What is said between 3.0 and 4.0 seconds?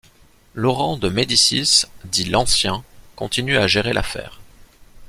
continue à gérer